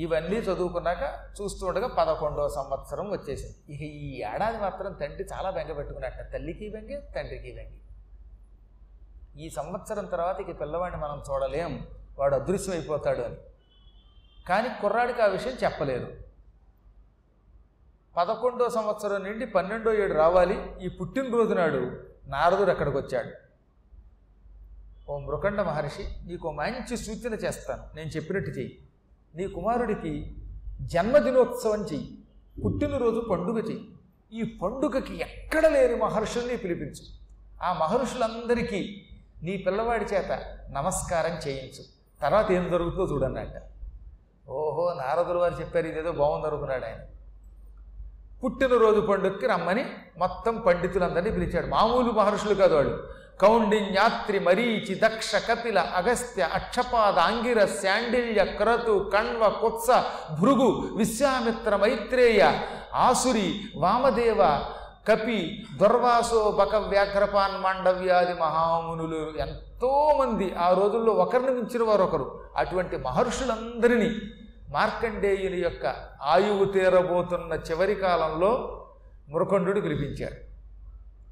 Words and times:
ఇవన్నీ 0.00 0.36
చదువుకున్నాక 0.36 1.30
చూస్తూ 1.40 1.66
ఉండగా 1.66 1.88
పదకొండవ 1.88 2.48
సంవత్సరం 2.48 3.10
వచ్చేసింది. 3.10 3.74
ఇక 3.74 3.82
ఈ 3.82 4.22
ఏడాది 4.34 4.58
మాత్రం 4.58 4.92
తండ్రి 4.92 5.24
చాలా 5.32 5.50
బెంగ 5.50 5.72
పెట్టుకున్నట్ట 5.72 6.32
తల్లికి 6.32 6.70
బెంగే 6.70 7.08
తండ్రికి 7.16 7.52
బెంగే. 7.52 7.80
ఈ 9.44 9.50
సంవత్సరం 9.50 10.04
తర్వాత 10.04 10.40
ఇక 10.40 10.60
పిల్లవాడిని 10.60 11.02
మనం 11.02 11.22
చూడలేం. 11.30 11.86
వాడు 12.18 12.34
అదృశ్యమైపోతాడు 12.34 13.20
అయిపోతాడు 13.20 13.40
అని. 13.40 14.48
కానీ 14.48 14.68
కుర్రాడికి 14.82 15.22
ఆ 15.22 15.26
విషయం 15.26 15.52
చెప్పలేదు. 15.64 16.08
పదకొండో 18.16 18.70
సంవత్సరం 18.70 19.24
నుండి 19.24 19.46
పన్నెండో 19.46 19.92
ఏడు 19.92 20.12
రావాలి. 20.12 20.84
ఈ 20.84 20.88
పుట్టినరోజు 20.88 21.54
నాడు 21.54 22.00
నారదుడు 22.26 22.70
అక్కడికి 22.70 22.96
వచ్చాడు? 22.96 23.30
ఓ 25.10 25.18
మృకండ 25.18 25.60
మహర్షి 25.60 26.26
నీకు 26.26 26.52
మంచి 26.52 26.96
సూచన 26.96 27.34
చేస్తాను. 27.34 27.96
నేను 27.96 28.08
చెప్పినట్టు 28.08 28.50
చెయ్యి. 28.50 28.89
నీ 29.34 29.46
కుమారుడికి 29.46 30.34
జన్మదినోత్సవం 30.80 31.84
చెయ్యి. 31.84 32.18
పుట్టినరోజు 32.64 33.20
పండుగ 33.30 33.58
చెయ్యి. 33.68 33.88
ఈ 34.32 34.58
పండుగకి 34.62 35.16
ఎక్కడ 35.16 35.66
లేని 35.66 35.96
మహర్షుల్ని 35.96 36.56
పిలిపించు. 36.56 37.20
ఆ 37.62 37.72
మహర్షులందరికీ 37.72 39.06
నీ 39.42 39.56
పిల్లవాడి 39.56 40.04
చేత 40.04 40.56
నమస్కారం 40.70 41.48
చేయించు. 41.48 41.84
తర్వాత 42.22 42.52
ఏం 42.52 42.70
జరుగుతుందో 42.70 43.14
చూడన్నట్ట 43.14 43.62
ఓహో 44.48 44.94
నారదులు 44.94 45.38
వారు 45.38 45.54
చెప్పారు 45.54 45.86
ఇదేదో 45.86 46.12
బాగుంది 46.12 46.46
అనుకున్నాడు 46.46 46.84
ఆయన. 46.84 46.96
పుట్టినరోజు 48.44 49.00
పండుగకి 49.00 49.46
రమ్మని 49.46 49.84
మొత్తం 50.18 50.60
పండితులందరినీ 50.60 51.30
పిలిచాడు. 51.30 51.66
మామూలు 51.66 52.10
మహర్షులు 52.10 52.54
కాదు 52.54 52.74
వాళ్ళు. 52.74 53.19
కౌండిన్యాత్రి 53.40 54.38
మరీచి 54.38 54.94
దక్ష 55.02 55.30
కపిల 55.48 55.78
అగస్త్య 55.96 56.48
అక్షపాద 56.54 57.18
అంగిర 57.18 57.60
శాండిల్య 57.74 58.40
క్రతు 58.58 58.94
కణ్వ 59.14 59.42
కొత్స 59.60 59.88
భృగు 60.40 60.68
విశ్వామిత్ర 60.96 61.76
మైత్రేయ 61.76 62.42
ఆసురి 63.00 63.48
వామదేవ 63.76 64.40
కపి 65.08 65.38
దుర్వాసో 65.78 66.42
బక 66.50 66.74
వ్యాఘ్రపాన్ 66.88 67.56
మాండవ్యాది 67.62 68.34
మహామునులు 68.34 69.20
ఎంతోమంది 69.38 70.48
ఆ 70.58 70.68
రోజుల్లో 70.72 71.12
ఒకరిని 71.14 71.52
మించిన 71.52 71.82
వారు 71.82 72.04
ఒకరు 72.04 72.26
అటువంటి 72.56 72.96
మహర్షులందరినీ 72.98 74.10
మార్కండేయుని 74.72 75.60
యొక్క 75.60 75.86
ఆయువు 76.26 76.64
తీరబోతున్న 76.64 77.52
చివరి 77.70 77.94
కాలంలో 77.94 78.52
మృకండు 79.30 79.80
పిలిపించాడు 79.80 80.38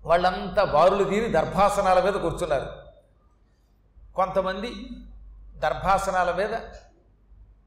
వాళ్ళంతా 0.05 0.65
బారులు 0.65 1.05
తీరి 1.05 1.29
దర్భాసనాల 1.29 2.05
మీద 2.05 2.13
కూర్చున్నారు. 2.13 2.67
కొంతమంది 4.17 4.89
దర్భాసనాల 5.57 6.33
మీద 6.33 6.59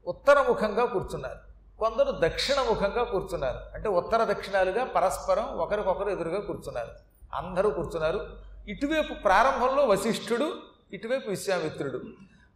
ఉత్తరముఖంగా 0.06 0.84
కూర్చున్నారు. 0.84 1.52
కొందరు 1.78 2.18
దక్షిణముఖంగా 2.20 3.04
కూర్చున్నారు. 3.04 3.58
అంటే 3.74 3.88
ఉత్తర 3.88 4.24
దక్షిణాలుగా 4.24 4.84
పరస్పరం 4.84 5.44
ఒకరికొకరు 5.44 6.08
ఎదురుగా 6.08 6.40
కూర్చున్నారు. 6.40 6.90
అందరూ 7.34 7.70
కూర్చున్నారు. 7.70 8.38
ఇటువైపు 8.68 9.14
ప్రారంభంలో 9.14 9.86
వశిష్ఠుడు 9.86 10.52
ఇటువైపు 10.92 11.28
విశ్వామిత్రుడు. 11.28 12.00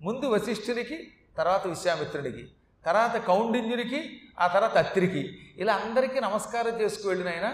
ముందు 0.02 0.26
వశిష్ఠునికి 0.26 1.08
తర్వాత 1.38 1.66
విశ్వామిత్రుడికి 1.66 2.48
తర్వాత 2.84 3.16
కౌండిన్యుడికి 3.16 4.20
ఆ 4.40 4.46
తర్వాత 4.46 4.78
అత్రికి. 4.78 5.52
ఇలా 5.56 5.74
అందరికీ 5.74 6.20
నమస్కారం 6.20 6.80
చేసుకు 6.80 7.08
వెళ్ళిన 7.08 7.50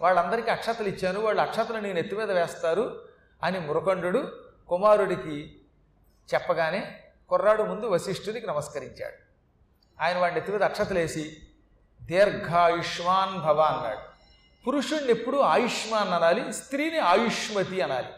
వాళ్ళందరికీ 0.00 0.50
అక్షతలు 0.50 0.88
ఇచ్చాను. 0.88 1.20
వాళ్ళు 1.20 1.42
అక్షతలు 1.42 1.78
నేను 1.78 1.98
ఎత్తి 1.98 2.16
మీద 2.16 2.30
వేస్తారు 2.30 3.08
అని 3.42 3.60
మురకండు 3.60 4.32
కుమారుడికి 4.68 5.60
చెప్పగానే 6.34 7.00
కుర్రాడు 7.28 7.62
ముందు 7.62 7.86
వశిష్ఠునికి 7.86 8.46
నమస్కరించాడు. 8.46 9.26
ఆయన 10.02 10.18
వాడిని 10.18 10.38
ఎత్తి 10.40 10.52
మీద 10.52 10.62
అక్షతలేసి 10.62 11.36
దీర్ఘాయుష్మాన్ 12.02 13.40
భవ 13.40 13.60
అన్నాడు. 13.60 14.16
పురుషుణ్ణి 14.66 15.10
ఎప్పుడూ 15.10 15.38
ఆయుష్మాన్ 15.40 16.08
అనాలి 16.08 16.52
స్త్రీని 16.52 16.98
ఆయుష్మతి 16.98 17.80
అనాలి. 17.80 18.08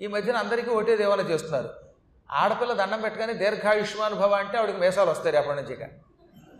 ఈ 0.00 0.06
మధ్యన 0.06 0.36
అందరికీ 0.36 0.70
ఒకటే 0.70 0.96
దేవాలయం 0.96 1.30
చేస్తున్నారు. 1.30 1.70
ఆడపిల్ల 2.30 2.72
దండం 2.72 3.00
పెట్టగానే 3.00 3.32
దీర్ఘాయుష్మాన్ 3.32 4.14
భవ 4.14 4.34
అంటే 4.34 4.58
ఆవిడకి 4.58 4.78
మేసాలు 4.78 5.10
వస్తాయి 5.10 5.36
అప్పటి 5.36 5.62
నుంచి 5.62 5.84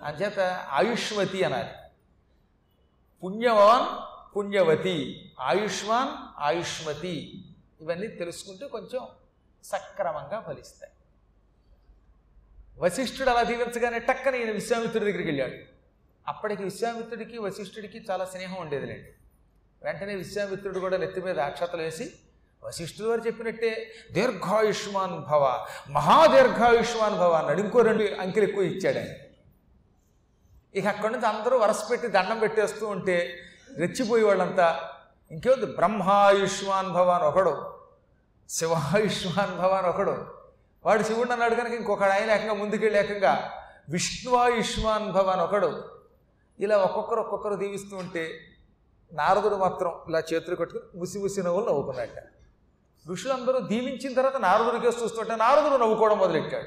అంచేత 0.03 0.41
ఆయుష్మతి 0.71 1.45
అనాలి. 1.45 1.69
పుణ్యవాన్ 3.25 4.14
పుణ్యవతి 4.37 5.31
ఆయుష్మాన్ 5.41 6.12
ఆయుష్మతి 6.39 7.45
ఇవన్నీ 7.81 8.06
తెలుసుకుంటే 8.06 8.67
కొంచెం 8.67 9.06
సక్రమంగా 9.65 10.41
ఫలిస్తాయి. 10.41 10.93
వశిష్ఠుడు 12.78 13.31
అలా 13.31 13.43
దీవించగానే 13.43 13.99
టక్కన 13.99 14.34
ఈయన 14.34 14.50
విశ్వామిత్రుడి 14.50 15.05
దగ్గరికి 15.05 15.28
వెళ్ళాడు. 15.28 15.53
అప్పటికి 16.28 16.62
విశ్వామిత్రుడికి 16.62 17.39
వశిష్ఠుడికి 17.39 18.06
చాలా 18.11 18.25
స్నేహం 18.25 18.56
ఉండేదిలేండి. 18.61 19.11
వెంటనే 19.84 20.15
విశ్వామిత్రుడు 20.15 20.78
కూడా 20.78 20.97
నెత్తి 20.97 21.21
మీద 21.21 21.39
అక్షతలు 21.41 21.83
వేసి 21.83 22.12
వశిష్ఠుడు 22.65 23.09
వారు 23.09 23.21
చెప్పినట్టే 23.21 23.93
దీర్ఘాయుష్మాన్ 24.12 25.25
భవ 25.31 25.67
మహాదీర్ఘాయుష్మాన్ 25.91 27.15
భవ 27.15 27.33
అన్నాడు. 27.33 27.61
ఇంకో 27.61 27.81
రెండు 27.81 28.05
అంకెలు 28.05 28.44
ఎక్కువ 28.44 28.65
ఇచ్చాడు 28.65 28.99
ఆయన. 28.99 29.15
ఇక 30.75 30.87
అక్కడి 30.87 31.12
నుంచి 31.12 31.27
అందరూ 31.27 31.59
వరసపెట్టి 31.59 32.09
దండం 32.09 32.39
పెట్టేస్తూ 32.39 32.87
ఉంటే 32.87 33.41
రెచ్చిపోయి 33.79 34.25
వాళ్ళంతా 34.25 34.91
ఇంకేముంది? 35.31 35.67
బ్రహ్మాయుష్మాన్ 35.67 36.91
భవాన్ 36.91 37.23
ఒకడు. 37.23 37.75
శివాయుష్మాన్ 38.49 39.59
భవాన్ 39.59 39.87
ఒకడు. 39.87 40.27
వాడు 40.85 41.03
శివుడు 41.03 41.33
అన్నాడు 41.33 41.55
కనుక 41.55 41.73
ఇంకొకడు 41.73 42.11
ఆయన 42.11 42.31
ఏకంగా 42.31 42.55
ముందుకెళ్ళి 42.55 42.99
ఏకంగా 43.01 43.51
విష్ణువాయుష్మాన్ 43.89 45.12
భవాన్ 45.12 45.41
ఒకడు. 45.41 45.85
ఇలా 46.61 46.77
ఒక్కొక్కరు 46.77 47.21
ఒక్కొక్కరు 47.21 47.55
దీవిస్తూ 47.55 47.97
ఉంటే 47.97 48.31
నారదుడు 49.12 49.57
మాత్రం 49.57 49.93
ఇలా 50.09 50.23
చేతులు 50.33 50.56
కట్టుకుని 50.56 50.99
ముసి 50.99 51.19
ముసి 51.19 51.43
నవ్వులు 51.43 51.67
నవ్వుకున్నట్ట 51.67 52.19
ఋషులందరూ 53.09 53.59
దీవించిన 53.59 54.15
తర్వాత 54.15 54.37
నారదుడికే 54.37 54.87
చూస్తుంటే 54.87 55.37
నారదుడు 55.37 55.77
నవ్వుకోవడం 55.77 56.19
మొదలెట్టాడు. 56.19 56.67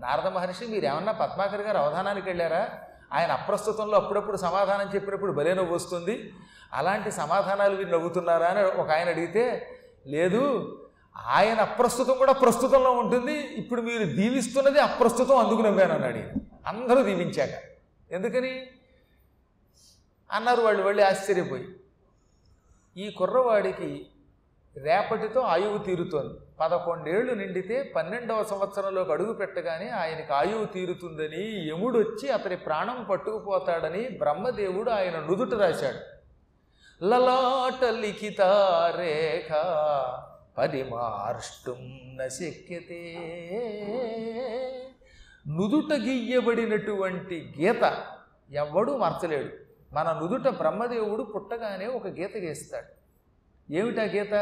నారద 0.00 0.26
మహర్షి 0.26 0.66
మీరేమన్నా 0.66 1.12
పద్మాకర్ 1.12 1.60
గారు 1.60 1.78
అవధానానికి 1.78 2.28
వెళ్ళారా? 2.28 2.68
ఆయన 3.12 3.30
అప్రస్తుతంలో 3.32 3.96
అప్పుడప్పుడు 3.98 4.36
సమాధానం 4.36 4.94
చెప్పినప్పుడు 4.94 5.32
భలే 5.32 5.54
నవ్వు 5.54 5.74
వస్తుంది 5.74 6.32
అలాంటి 6.72 7.12
సమాధానాలు 7.12 7.76
మీరు 7.76 7.88
నవ్వుతున్నారా 7.88 8.46
అని 8.46 8.62
ఒక 8.80 8.90
ఆయన 8.90 9.08
అడిగితే 9.08 9.66
లేదు 10.06 10.42
ఆయన 11.16 11.60
అప్రస్తుతం 11.60 12.16
కూడా 12.18 12.32
ప్రస్తుతంలో 12.32 12.90
ఉంటుంది 12.90 13.32
ఇప్పుడు 13.32 13.80
మీరు 13.80 14.04
దీవిస్తున్నది 14.04 14.78
అప్రస్తుతం 14.78 15.38
అందుకు 15.38 15.60
నవ్వానన్నాడు 15.60 16.22
అందరూ 16.66 17.02
దీవించాక. 17.02 17.50
ఎందుకని? 18.10 18.66
అన్నారు 20.30 20.60
వాళ్ళు 20.60 20.82
వెళ్ళి 20.82 21.02
ఆశ్చర్యపోయి. 21.02 21.68
ఈ 22.96 23.10
కుర్రవాడికి 23.10 24.06
రేపటితో 24.76 25.40
ఆయువు 25.40 25.78
తీరుతోంది. 25.78 26.34
పదకొండేళ్ళు 26.60 27.32
నిండితే 27.32 27.82
పన్నెండవ 27.96 28.44
సంవత్సరంలోకి 28.44 29.12
అడుగు 29.12 29.32
పెట్టగానే 29.32 29.88
ఆయనకి 29.88 30.32
ఆయువు 30.32 30.64
తీరుతుందని 30.64 31.68
యముడొచ్చి 31.68 32.28
అతని 32.28 32.56
ప్రాణం 32.56 33.04
పట్టుకుపోతాడని 33.04 34.08
బ్రహ్మదేవుడు 34.08 34.90
ఆయన 34.90 35.20
నుదుట 35.20 35.54
రాశాడు. 35.54 36.16
లలాట 37.04 37.84
లిఖిత 37.84 38.40
రేఖ 38.96 39.52
పరిమార్ష్టం 40.58 42.00
నశక్యతే. 42.16 43.16
నుదుట 45.48 45.92
గీయబడినటువంటి 45.92 47.54
గీత 47.60 48.04
ఎవడూ 48.52 48.96
మార్చలేడు. 48.96 49.50
మన 49.94 50.18
నుదుట 50.22 50.48
బ్రహ్మదేవుడు 50.48 51.22
పుట్టగానే 51.22 51.86
ఒక 51.86 52.06
గీత 52.06 52.36
గీస్తాడు. 52.36 53.05
ఏమిటా 53.70 54.02
గీత? 54.02 54.34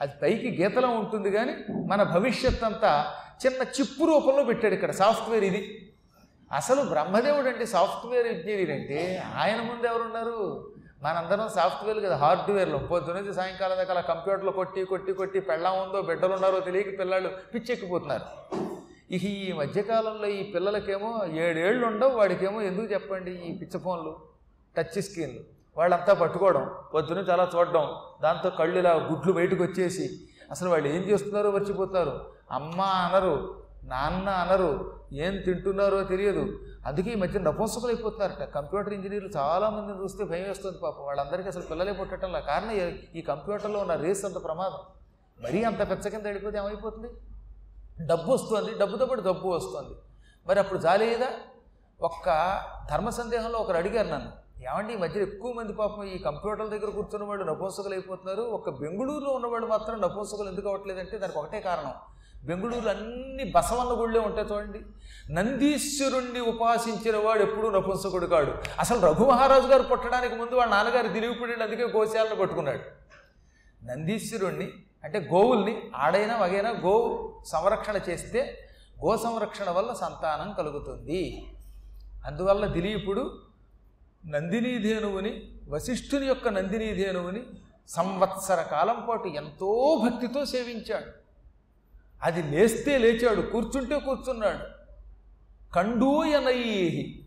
అది 0.00 0.12
పైకి 0.22 0.62
గీతలో 0.62 0.88
ఉంటుంది 0.88 1.30
కానీ 1.30 1.52
మన 1.86 2.02
భవిష్యత్ 2.02 2.64
అంతా 2.64 3.12
చిన్న 3.46 3.62
చిప్పు 3.62 4.04
రూపంలో 4.04 4.44
పెట్టాడు 4.44 4.74
ఇక్కడ 4.74 4.90
సాఫ్ట్వేర్ 4.90 5.44
ఇది. 5.44 5.90
అసలు 6.52 6.82
బ్రహ్మదేవుడు 6.82 7.48
అంటే 7.48 7.66
సాఫ్ట్వేర్ 7.66 8.26
ఇంజనీర్ 8.26 8.70
అంటే 8.70 9.22
ఆయన 9.36 9.60
ముందు 9.60 9.86
ఎవరున్నారు? 9.86 10.68
మనందరం 11.02 11.48
సాఫ్ట్వేర్ 11.48 12.00
కదా 12.00 12.16
హార్డ్వేర్లో 12.16 12.78
పొద్దు 12.78 13.10
నుంచి 13.10 13.34
సాయంకాలం 13.34 13.76
దాకా 13.76 13.90
అలా 13.90 14.00
కంప్యూటర్లు 14.00 14.50
కొట్టి 14.50 14.84
కొట్టి 14.84 15.12
కొట్టి 15.12 15.40
పెళ్ళం 15.40 15.82
ఉందో 15.82 16.02
బిడ్డలు 16.02 16.32
ఉన్నారో 16.32 16.60
తెలియక 16.60 16.98
పిల్లలు 16.98 17.28
పిచ్చెక్కిపోతున్నారు. 17.28 18.24
ఇక 19.10 19.24
ఈ 19.24 19.52
మధ్యకాలంలో 19.52 20.28
ఈ 20.28 20.52
పిల్లలకేమో 20.52 21.24
ఏడేళ్ళు 21.32 21.86
ఉండవు 21.86 22.10
వాడికేమో 22.10 22.62
ఎందుకు 22.62 22.86
చెప్పండి 22.86 23.30
ఈ 23.30 23.58
పిచ్చ 23.58 23.78
ఫోన్లు 23.78 24.16
టచ్ 24.76 25.02
స్క్రీన్లు. 25.02 25.61
వాళ్ళంతా 25.76 26.14
పట్టుకోవడం 26.14 26.70
పొద్దున 26.94 27.18
చాలా 27.18 27.50
చూడడం 27.56 27.94
దాంతో 28.22 28.50
కళ్ళు 28.50 28.78
ఇలా 28.78 28.92
గుడ్లు 28.92 29.32
బయటకు 29.32 29.62
వచ్చేసి 29.62 30.28
అసలు 30.50 30.68
వాళ్ళు 30.68 30.88
ఏం 30.88 31.02
చేస్తున్నారో 31.02 31.50
మర్చిపోతారు. 31.50 32.32
అమ్మ 32.50 32.80
అనరు 32.80 33.62
నాన్న 33.84 34.28
అనరు 34.28 35.02
ఏం 35.12 35.40
తింటున్నారో 35.40 36.04
తెలియదు. 36.04 36.58
అందుకే 36.86 37.10
ఈ 37.10 37.14
మధ్య 37.14 37.38
నపుంసకులు 37.38 37.92
అయిపోతున్నారట 37.92 38.42
కంప్యూటర్ 38.42 38.92
ఇంజనీర్లు 38.92 39.30
చాలామందిని 39.36 39.98
చూస్తే 40.02 40.24
భయం 40.24 40.44
వేస్తుంది 40.44 40.78
పాప. 40.78 41.00
వాళ్ళందరికీ 41.00 41.48
అసలు 41.48 41.62
పిల్లలే 41.62 41.92
పుట్టడంలా 41.92 42.40
కారణం 42.40 42.70
ఈ 43.14 43.22
కంప్యూటర్లో 43.22 43.80
ఉన్న 43.80 43.94
రేస్ 43.94 44.24
అంత 44.24 44.44
ప్రమాదం. 44.44 44.78
మరీ 45.44 45.62
అంత 45.62 45.90
పెచ్చ 45.90 46.08
కింద 46.08 46.22
వెళ్ళిపోతే 46.22 46.58
ఏమైపోతుంది? 46.58 47.08
డబ్బు 48.06 48.32
వస్తుంది 48.32 48.78
డబ్బుతో 48.78 49.06
పాటు 49.06 49.20
డబ్బు 49.20 49.48
వస్తుంది. 49.48 49.94
మరి 50.46 50.58
అప్పుడు 50.58 50.78
జాలేదా 50.78 51.28
ఒక్క 52.00 52.28
ధర్మ 52.90 53.10
సందేహంలో 53.10 53.58
ఒకరు 53.58 53.76
అడిగారు 53.76 54.08
నన్ను. 54.08 54.41
ఏమండి 54.70 54.92
ఈ 54.92 54.96
మధ్య 54.96 55.20
ఎక్కువ 55.22 55.52
మంది 55.52 55.72
పాపం 55.72 56.02
ఈ 56.04 56.18
కంప్యూటర్ల 56.18 56.68
దగ్గర 56.68 56.90
కూర్చున్న 56.90 57.24
వాళ్ళు 57.28 57.44
నపుంసకులు 57.44 57.94
అయిపోతున్నారు. 57.94 58.42
ఒక 58.42 58.70
బెంగళూరులో 58.70 59.30
ఉన్నవాళ్ళు 59.30 59.66
మాత్రం 59.66 60.00
నపుంసకులు 60.00 60.48
ఎందుకు 60.48 60.68
అవ్వట్లేదంటే 60.68 61.18
దానికి 61.18 61.38
ఒకటే 61.38 61.60
కారణం. 61.60 61.94
బెంగళూరులో 62.44 62.90
అన్ని 62.90 63.44
బసవన్న 63.50 64.00
గుళ్ళే 64.00 64.20
ఉంటాయి 64.20 64.46
చూడండి. 64.52 64.80
నందీశ్వరుణ్ణి 65.32 66.40
ఉపాసించిన 66.40 67.16
వాడు 67.16 67.42
ఎప్పుడూ 67.42 67.70
నపుంసకుడు 67.70 68.26
కాడు. 68.26 68.52
అసలు 68.78 69.00
రఘు 69.00 69.24
మహారాజు 69.24 69.66
గారు 69.66 69.82
పుట్టడానికి 69.82 70.34
ముందు 70.34 70.54
వాళ్ళ 70.54 70.72
నాన్నగారు 70.72 71.08
తిరిగిపడి 71.08 71.62
అందుకే 71.62 71.84
గోశాలను 71.84 72.36
పట్టుకున్నాడు. 72.36 72.84
నందీశ్వరుణ్ణి 73.84 74.72
అంటే 75.04 75.18
గోవుల్ని 75.32 75.90
ఆడైనా 75.96 76.36
వగైనా 76.36 76.70
గోవు 76.70 77.40
సంరక్షణ 77.46 78.00
చేస్తే 78.08 78.68
గో 79.04 79.16
సంరక్షణ 79.16 79.70
వల్ల 79.70 79.92
సంతానం 79.92 80.52
కలుగుతుంది. 80.58 81.46
అందువల్ల 82.26 82.66
దిలీపుడు 82.66 83.51
నందినీధేనువుని 84.26 85.52
వశిష్ఠుని 85.68 86.26
యొక్క 86.26 86.48
నందినీధేనువుని 86.48 87.42
సంవత్సర 87.88 88.62
కాలం 88.62 89.06
పాటు 89.08 89.28
ఎంతో 89.28 90.00
భక్తితో 90.04 90.44
సేవించాడు. 90.44 91.12
అది 92.22 92.42
లేస్తే 92.42 92.98
లేచాడు 92.98 93.42
కూర్చుంటే 93.42 94.00
కూర్చున్నాడు. 94.00 94.82
కండూయనయ్యేహి 95.74 97.26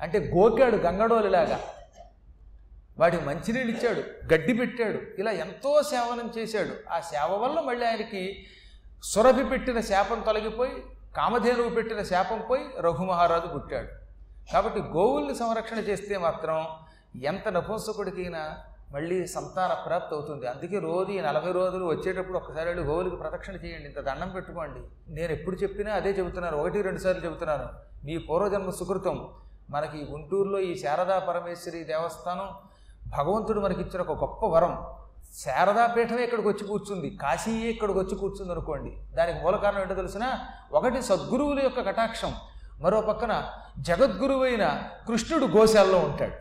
అంటే 0.00 0.18
గోకాడు 0.18 0.76
గంగడోలిలాగా. 0.76 1.60
వాడికి 2.98 3.24
మంచినీళ్ళు 3.24 3.76
ఇచ్చాడు 3.76 4.32
గడ్డి 4.34 4.52
పెట్టాడు 4.52 5.20
ఇలా 5.20 5.30
ఎంతో 5.30 5.82
సేవనం 5.82 6.32
చేశాడు. 6.38 6.92
ఆ 6.92 7.00
సేవ 7.00 7.34
వల్ల 7.34 7.60
మళ్ళీ 7.60 7.86
ఆయనకి 7.86 8.46
సురభి 9.02 9.44
పెట్టిన 9.44 9.80
శాపం 9.80 10.20
తొలగిపోయి 10.20 10.72
కామధేనువు 11.16 11.68
పెట్టిన 11.68 12.02
శాపం 12.02 12.42
పోయి 12.50 12.62
రఘుమహారాజు 12.80 13.46
పుట్టాడు. 13.46 14.05
కాబట్టి 14.52 14.80
గోవుల్ని 14.80 15.34
సంరక్షణ 15.34 15.78
చేస్తే 15.78 16.16
మాత్రం 16.18 16.58
ఎంత 17.22 17.48
నపుంసకుడికైనా 17.48 18.42
మళ్ళీ 18.94 19.26
సంతాన 19.26 19.72
ప్రాప్తి 19.86 20.14
అవుతుంది. 20.14 20.46
అందుకే 20.46 20.78
రోజు 20.78 21.10
ఈ 21.12 21.20
నలభై 21.20 21.52
రోజులు 21.52 21.84
వచ్చేటప్పుడు 21.84 22.38
ఒక్కసారి 22.38 22.66
వెళ్ళి 22.68 22.84
గోవులకు 22.84 23.16
ప్రదక్షిణ 23.16 23.54
చేయండి. 23.54 23.86
ఇంత 23.88 24.00
దండం 24.00 24.28
పెట్టుకోండి. 24.28 24.80
నేను 25.08 25.32
ఎప్పుడు 25.32 25.56
చెప్పినా 25.56 25.92
అదే 25.94 26.10
చెబుతున్నాను 26.10 26.56
ఒకటి 26.56 26.82
రెండు 26.82 27.00
సార్లు 27.00 27.24
చెబుతున్నాను. 27.24 27.66
మీ 28.04 28.18
పూర్వజన్మ 28.18 28.70
సుకృతం. 28.70 29.28
మనకి 29.70 30.06
గుంటూరులో 30.10 30.58
ఈ 30.58 30.78
శారదా 30.78 31.18
పరమేశ్వరి 31.18 31.84
దేవస్థానం 31.84 32.48
భగవంతుడు 33.18 33.60
మనకి 33.60 33.80
ఇచ్చిన 33.80 34.00
ఒక 34.00 34.18
గొప్ప 34.24 34.46
వరం. 34.46 34.74
శారదాపీఠమే 35.44 36.24
ఇక్కడికి 36.24 36.48
వచ్చి 36.48 36.64
కూర్చుంది. 36.68 37.08
కాశీయే 37.22 37.70
ఇక్కడికి 37.70 37.98
వచ్చి 37.98 38.16
కూర్చుంది 38.16 38.52
అనుకోండి 38.52 38.90
దానికి 39.14 39.44
మూల 39.44 39.56
కారణం 39.56 39.80
ఏంటో 39.82 39.94
తెలిసిన 39.94 40.24
ఒకటి 40.72 41.02
సద్గురువుల 41.02 41.60
యొక్క 41.62 41.80
కటాక్షం. 41.88 42.34
మరో 42.80 43.00
పక్కన 43.00 43.52
జగద్గురువైన 43.78 44.82
కృష్ణుడు 45.08 45.44
గోశాలలో 45.44 45.98
ఉంటాడు. 45.98 46.32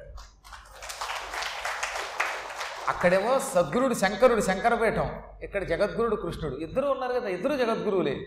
అక్కడేమో 2.87 3.39
సద్గురుడు 3.39 3.93
శంకరుడు 3.93 4.41
శంకరపీఠం 4.41 5.21
ఇక్కడ 5.43 5.63
జగద్గురుడు 5.63 6.15
కృష్ణుడు. 6.15 6.55
ఇద్దరు 6.55 6.87
ఉన్నారు 6.87 7.13
కదా 7.13 7.27
ఇద్దరు 7.27 7.55
జగద్గురువులే. 7.57 8.25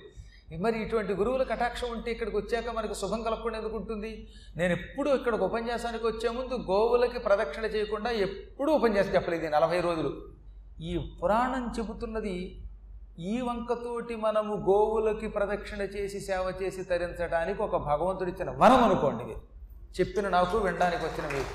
మరి 0.61 0.83
ఇటువంటి 0.83 1.13
గురువుల 1.15 1.43
కటాక్షం 1.43 1.91
ఉంటే 1.91 2.11
ఇక్కడికి 2.11 2.37
వచ్చాక 2.37 2.69
మనకి 2.69 2.95
శుభం 2.95 3.23
కలపకుండా 3.23 3.59
ఎందుకు 3.59 3.77
ఉంటుంది? 3.77 4.29
నేను 4.57 4.73
ఎప్పుడు 4.73 5.11
ఇక్కడికి 5.11 5.45
ఉపన్యాసానికి 5.45 6.07
వచ్చే 6.07 6.29
ముందు 6.29 6.55
గోవులకి 6.55 7.19
ప్రదక్షిణ 7.19 7.65
చేయకుండా 7.65 8.11
ఎప్పుడూ 8.11 8.73
ఉపన్యాసం 8.73 9.15
చెప్పలేదు 9.15 9.55
నలభై 9.55 9.81
రోజులు. 9.81 10.29
ఈ 10.81 11.11
పురాణం 11.23 11.75
చెబుతున్నది 11.79 12.65
ఈ 13.27 13.37
వంకతోటి 13.47 14.15
మనము 14.25 14.53
గోవులకి 14.67 15.29
ప్రదక్షిణ 15.37 15.83
చేసి 15.95 16.19
సేవ 16.27 16.53
చేసి 16.59 16.83
తరించడానికి 16.91 17.61
ఒక 17.63 17.77
భగవంతుడిచ్చిన 17.87 18.51
వరం 18.61 18.83
అనుకోండి 18.89 19.25
చెప్పిన 19.97 20.27
నాకు 20.35 20.57
వినడానికి 20.65 21.03
వచ్చిన 21.07 21.27
మీరు 21.33 21.49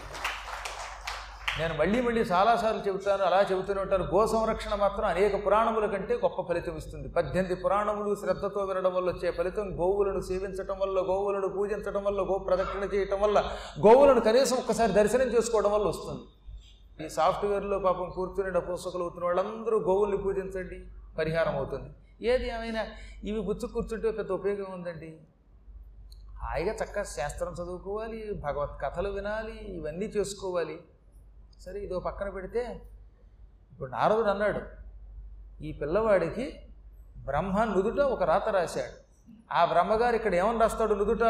నేను 1.59 1.73
మళ్ళీ 1.79 1.99
మళ్ళీ 2.05 2.21
చాలాసార్లు 2.31 2.81
చెబుతాను 2.87 3.23
అలా 3.27 3.39
చెబుతూనే 3.49 3.79
ఉంటాను. 3.81 4.05
గో 4.13 4.21
సంరక్షణ 4.33 4.73
మాత్రం 4.83 5.05
అనేక 5.11 5.33
పురాణముల 5.45 5.85
కంటే 5.93 6.13
గొప్ప 6.23 6.41
ఫలితం 6.47 6.75
ఇస్తుంది. 6.81 7.07
పద్దెనిమిది 7.17 7.55
పురాణములు 7.63 8.11
శ్రద్ధతో 8.21 8.61
వినడం 8.69 8.93
వల్ల 8.95 9.07
వచ్చే 9.13 9.31
ఫలితం 9.37 9.67
గోవులను 9.81 10.21
సేవించడం 10.29 10.77
వల్ల 10.83 10.99
గోవులను 11.11 11.49
పూజించడం 11.55 12.03
వల్ల 12.07 12.21
గో 12.31 12.37
ప్రదక్షిణ 12.47 12.83
చేయటం 12.93 13.21
వల్ల 13.25 13.39
గోవులను 13.85 14.23
కనీసం 14.27 14.57
ఒక్కసారి 14.63 14.93
దర్శనం 14.99 15.29
చేసుకోవడం 15.35 15.73
వల్ల 15.75 15.87
వస్తుంది. 15.93 16.23
ఈ 17.05 17.07
సాఫ్ట్వేర్లో 17.17 17.79
పాపం 17.87 18.09
కూర్చుని 18.17 18.51
డబ్బుసుకలు 18.57 19.05
అవుతున్న 19.07 19.25
వాళ్ళందరూ 19.29 19.79
గోవుల్ని 19.89 20.19
పూజించండి. 20.25 20.79
పరిహారం 21.17 21.55
అవుతుంది 21.55 21.89
ఏది 22.27 22.47
ఏమైనా 22.47 22.81
ఇవి 23.23 23.39
బుచ్చు 23.39 23.67
కూర్చుంటే 23.67 24.11
పెద్ద 24.11 24.31
ఉపయోగం 24.31 24.69
ఉందండి. 24.73 25.09
హాయిగా 26.43 26.73
చక్కగా 26.73 27.03
శాస్త్రం 27.03 27.53
చదువుకోవాలి 27.53 28.33
భగవత్ 28.33 28.81
కథలు 28.81 29.09
వినాలి 29.09 29.57
ఇవన్నీ 29.77 30.05
చేసుకోవాలి. 30.05 30.77
సరే 31.61 31.79
ఇదో 31.79 31.99
పక్కన 31.99 32.29
పెడితే 32.29 32.63
ఇప్పుడు 33.71 33.91
నారదుడు 33.91 34.29
అన్నాడు 34.29 34.61
ఈ 35.65 35.71
పిల్లవాడికి 35.71 36.45
బ్రహ్మ 37.17 37.63
నుదుట 37.63 37.99
ఒక 37.99 38.23
రాత 38.23 38.49
రాశాడు. 38.49 38.95
ఆ 39.53 39.65
బ్రహ్మగారు 39.65 40.15
ఇక్కడ 40.15 40.35
ఏమని 40.35 40.59
రాస్తాడు 40.59 40.93
నుదుట? 40.93 41.25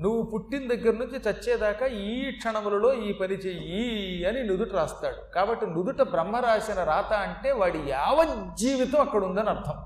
నువ్వు 0.00 0.22
పుట్టిన 0.22 0.74
దగ్గర 0.74 0.92
నుంచి 0.92 1.16
చచ్చేదాకా 1.16 1.86
ఈ 1.86 2.30
క్షణములలో 2.30 2.94
ఈ 2.94 3.12
పని 3.12 3.34
చెయ్యి 3.34 4.24
అని 4.24 4.42
నుదుట 4.42 4.72
రాస్తాడు. 4.72 5.32
కాబట్టి 5.34 5.66
నుదుట 5.66 6.02
బ్రహ్మ 6.02 6.36
రాసిన 6.36 6.84
రాత 6.84 7.12
అంటే 7.12 7.52
వాడి 7.52 7.78
యావజ్జీవితం 7.78 9.00
అక్కడ 9.00 9.24
ఉందని 9.24 9.48
అర్థం. 9.48 9.84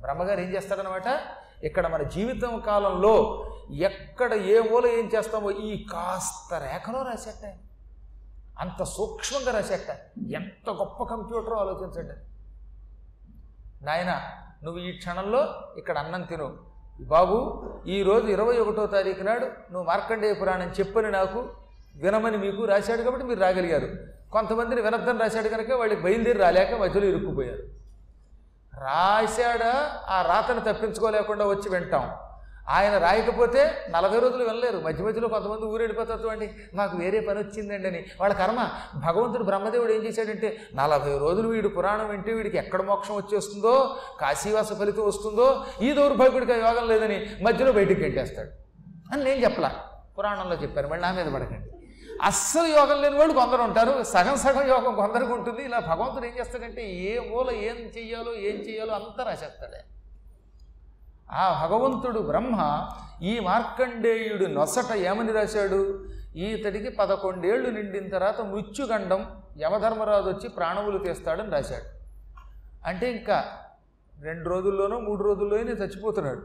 బ్రహ్మగారు 0.00 0.40
ఏం 0.40 0.54
చేస్తాడనమాట 0.54 1.20
ఇక్కడ 1.64 1.86
మన 1.86 2.02
జీవితం 2.02 2.60
కాలంలో 2.60 3.44
ఎక్కడ 3.72 4.34
ఏ 4.34 4.70
మూల 4.70 4.86
ఏం 4.86 5.10
చేస్తామో 5.14 5.50
ఈ 5.50 5.86
కాస్త 5.92 6.54
రేఖలో 6.54 7.02
రాసేట. 7.02 7.54
అంత 8.58 8.82
సూక్ష్మంగా 8.82 9.52
రాసేట. 9.52 10.18
ఎంత 10.34 10.70
గొప్ప 10.70 11.04
కంప్యూటర్ 11.04 11.52
ఆలోచించండి. 11.52 12.14
నాయన 13.84 14.20
నువ్వు 14.64 14.80
ఈ 14.80 14.92
క్షణంలో 14.92 15.72
ఇక్కడ 15.78 15.98
అన్నం 15.98 16.22
తిను. 16.22 16.77
బాబు 17.00 17.62
ఈరోజు 17.86 18.26
ఇరవై 18.26 18.58
ఒకటో 18.58 18.86
తారీఖు 18.86 19.22
నాడు 19.22 19.44
నువ్వు 19.44 19.82
మార్కండేయ 19.82 20.32
పురాణం 20.32 20.70
చెప్పని 20.80 21.10
నాకు 21.10 21.44
వినమని 21.96 22.36
మీకు 22.36 22.64
రాశాడు 22.64 23.02
కాబట్టి 23.02 23.26
మీరు 23.26 23.40
రాగలిగారు. 23.40 23.88
కొంతమందిని 24.32 24.80
వినద్దని 24.80 25.18
రాశాడు 25.18 25.48
కనుక 25.48 25.72
వాళ్ళకి 25.72 26.00
బయలుదేరి 26.00 26.38
రాలేక 26.38 26.74
మధ్యలో 26.74 27.06
ఇరుక్కుపోయారు. 27.06 27.62
రాశాడా? 28.84 30.00
ఆ 30.08 30.22
రాతను 30.22 30.72
తప్పించుకోలేకుండా 30.72 31.46
వచ్చి 31.46 31.70
వింటాం. 31.70 32.10
ఆయన 32.76 32.98
రాయకపోతే 32.98 33.60
నలభై 33.90 34.18
రోజులు 34.18 34.44
వెళ్ళలేరు. 34.44 34.78
మధ్య 34.78 35.04
మధ్యలో 35.04 35.28
కొంతమంది 35.28 35.64
ఊరెళ్ళిపోతారు 35.64 36.20
చూడండి 36.24 36.48
మాకు 36.74 36.96
వేరే 36.96 37.20
పని 37.20 37.38
వచ్చిందండి 37.38 37.88
అని 37.88 38.00
వాళ్ళ 38.20 38.34
కర్మ. 38.34 38.60
భగవంతుడు 39.06 39.44
బ్రహ్మదేవుడు 39.44 39.92
ఏం 39.92 40.02
చేశాడంటే 40.06 40.48
నలభై 40.74 41.18
రోజులు 41.18 41.48
వీడు 41.48 41.68
పురాణం 41.68 42.08
వింటే 42.08 42.32
వీడికి 42.32 42.58
ఎక్కడ 42.58 42.82
మోక్షం 42.82 43.16
వచ్చేస్తుందో 43.16 43.96
కాశీవాస 44.20 44.72
ఫలితం 44.72 45.06
వస్తుందో 45.06 45.64
ఈ 45.82 45.92
దౌర్భాగ్యుడికి 45.92 46.52
యోగం 46.52 46.88
లేదని 46.88 47.18
మధ్యలో 47.42 47.72
బయటికి 47.72 48.02
గెంటేస్తాడు 48.04 48.50
అని 49.12 49.24
నేను 49.24 49.40
చెప్పలా. 49.44 49.70
పురాణంలో 50.18 50.56
చెప్పారు 50.62 50.88
మళ్ళీ 50.88 51.02
నా 51.02 51.12
మీద 51.12 51.28
పడకండి. 51.34 51.68
అస్సలు 52.28 52.66
యోగం 52.66 52.98
లేని 53.02 53.16
వాళ్ళు 53.18 53.34
కొందరు 53.34 53.62
ఉంటారు. 53.62 53.92
సగం 54.14 54.36
సగం 54.36 54.64
యోగం 54.68 54.94
కొందరికి 54.94 55.32
ఉంటుంది. 55.32 55.62
ఇలా 55.64 55.78
భగవంతుడు 55.78 56.26
ఏం 56.26 56.34
చేస్తాడంటే 56.38 56.82
ఏ 57.10 57.18
మూల 57.18 57.50
ఏం 57.50 57.78
చెయ్యాలో 57.96 58.32
ఏం 58.34 58.56
చెయ్యాలో 58.68 58.94
అంతా 58.94 59.24
రాసేస్తాడే. 59.24 59.80
ఆ 61.32 61.66
భగవంతుడు 61.66 62.20
బ్రహ్మ 62.20 62.88
ఈ 63.22 63.40
మార్కండేయుడు 63.40 64.44
నొసట 64.44 64.92
ఏమని 64.94 65.32
రాశాడు? 65.32 66.04
ఈతడికి 66.36 66.88
పదకొండేళ్ళు 66.88 67.70
నిండిన 67.70 68.08
తర్వాత 68.08 68.40
మృత్యుగండం 68.40 69.42
యమధర్మరాజు 69.58 70.28
వచ్చి 70.28 70.48
ప్రాణములు 70.48 70.98
తీస్తాడని 70.98 71.50
రాశాడు. 71.50 71.98
అంటే 72.86 73.10
ఇంకా 73.10 73.44
రెండు 74.20 74.48
రోజుల్లోనో 74.48 75.00
మూడు 75.00 75.22
రోజుల్లోనే 75.22 75.62
చచ్చిపోతున్నాడు. 75.62 76.42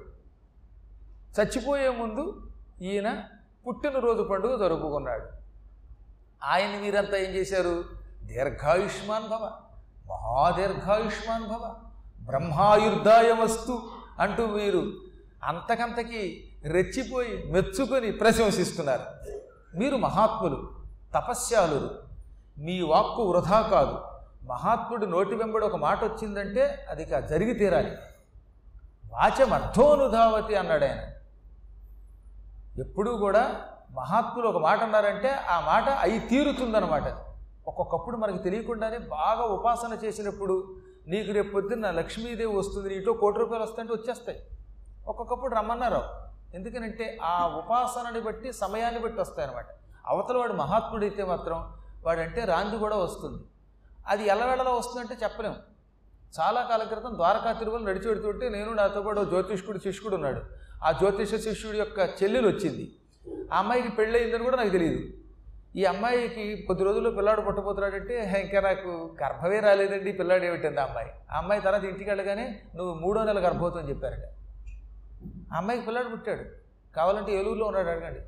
చచ్చిపోయే 1.40 1.90
ముందు 1.90 2.48
ఈయన 2.82 3.24
పుట్టినరోజు 3.68 4.24
పండుగ 4.24 4.60
జరుపుకున్నాడు. 4.60 5.25
ఆయన 6.44 6.82
మీరంతా 6.82 7.18
ఏం 7.18 7.32
చేశారు? 7.32 7.84
దీర్ఘాయుష్మాన్ 8.24 9.24
భవ 9.24 9.52
మహాదీర్ఘాయుష్మాన్ 10.08 11.44
భవ 11.44 11.75
బ్రహ్మాయుర్దాయ 12.25 13.32
వస్తు 13.32 13.82
అంటూ 14.20 14.48
మీరు 14.48 14.93
అంతకంతకి 15.43 16.50
రెచ్చిపోయి 16.63 17.43
మెచ్చుకొని 17.51 18.12
ప్రశంసిస్తున్నారు. 18.12 19.03
మీరు 19.77 19.96
మహాత్ములు 19.96 20.72
తపస్యాలురు. 21.15 22.03
మీ 22.58 22.82
వాక్కు 22.82 23.32
వృధా 23.32 23.62
కాదు. 23.62 24.01
మహాత్ముడి 24.48 25.08
నోటి 25.08 25.36
వెంబడి 25.36 25.65
ఒక 25.65 25.75
మాట 25.75 26.03
వచ్చిందంటే 26.03 26.86
అది 26.89 27.05
జరిగి 27.05 27.53
తీరాలి. 27.53 27.98
వాచమర్థోనుధావతి 29.12 30.55
అన్నాడు 30.55 30.86
ఆయన. 30.86 31.00
ఎప్పుడూ 32.82 33.17
కూడా 33.17 33.62
మహాత్ములు 33.91 34.48
ఒక 34.48 34.58
మాట 34.58 34.84
అన్నారంటే 34.84 35.29
ఆ 35.29 35.60
మాట 35.60 35.89
అయి 35.89 36.20
తీరుతుందన్నమాట. 36.20 37.03
ఒక్కొక్కప్పుడు 37.67 38.17
మనకి 38.17 38.38
తెలియకుండానే 38.38 38.98
బాగా 38.98 39.46
ఉపాసన 39.46 39.98
చేసినప్పుడు 40.05 40.75
నీకు 41.07 41.31
రేపు 41.31 41.51
పొద్దున్న 41.51 41.91
లక్ష్మీదేవి 41.91 42.55
వస్తుంది 42.55 42.89
నీతో 42.89 43.13
కోటి 43.13 43.39
రూపాయలు 43.39 43.63
వస్తుంటే 43.63 43.93
వచ్చేస్తాయి. 43.93 44.39
ఒక్కొక్కప్పుడు 45.07 45.55
రమ్మన్నారు 45.55 46.01
ఎందుకనంటే 46.55 47.17
ఆ 47.24 47.48
ఉపాసనని 47.48 48.22
బట్టి 48.22 48.53
సమయాన్ని 48.53 49.00
బట్టి 49.00 49.22
వస్తాయి 49.22 49.48
అనమాట 49.48 49.65
అవతల 50.07 50.38
వాడు 50.38 50.53
మహాత్ముడైతే 50.53 51.24
మాత్రం 51.24 51.74
వాడంటే 52.05 52.45
రాంది 52.45 52.77
కూడా 52.77 52.95
వస్తుంది. 52.95 53.43
అది 54.07 54.24
ఎల్లవేళలా 54.27 54.72
వస్తుందంటే 54.72 55.17
చెప్పలేం. 55.24 55.55
చాలా 56.39 56.62
కాలం 56.62 56.88
క్రితం 56.88 57.15
ద్వారకా 57.15 57.51
తిరుమల 57.51 57.81
నడిచి 57.81 58.07
పెడుతుంటే 58.07 58.50
నేను 58.50 58.74
నాతో 58.74 59.01
పాటు 59.01 59.25
జ్యోతిష్కుడు 59.25 59.77
శిష్యుడు 59.77 60.15
ఉన్నాడు. 60.15 60.41
ఆ 60.83 60.91
జ్యోతిష 60.91 61.36
శిష్యుడి 61.36 61.77
యొక్క 61.77 62.00
చెల్లెలు 62.00 62.48
వచ్చింది 62.48 62.86
ఆ 63.53 63.57
అమ్మాయికి 63.57 63.89
పెళ్ళయిందని 63.89 64.43
కూడా 64.43 64.57
నాకు 64.57 64.69
తెలియదు 64.69 65.23
ఈ 65.75 65.86
అమ్మాయికి 65.86 66.63
కొద్ది 66.68 66.84
రోజుల్లో 66.84 67.12
పిల్లాడు 67.12 67.42
పుట్టబోతున్నాడంటే 67.42 68.42
ఇంకా 68.42 68.62
నాకు 68.62 69.15
గర్భమే 69.24 69.60
రాలేదండి 69.60 70.12
పిల్లాడు 70.12 70.44
ఏమిటంది 70.44 70.82
ఆ 70.82 70.84
అమ్మాయి? 70.84 71.12
ఆ 71.32 71.38
అమ్మాయి 71.38 71.62
తర్వాత 71.62 71.84
ఇంటికి 71.84 72.10
వెళ్ళగానే 72.10 72.60
నువ్వు 72.75 72.94
మూడో 72.94 73.24
నెల 73.24 73.48
గర్భవతం 73.48 73.77
అని 73.77 73.89
చెప్పారట. 73.89 74.25
ఆ 75.53 75.58
అమ్మాయికి 75.58 75.86
పిల్లాడు 75.86 76.08
పుట్టాడు. 76.08 76.44
కావాలంటే 76.96 77.39
ఏలూరులో 77.39 77.65
ఉన్నాడు 77.65 77.88
అడగండి. 77.88 78.20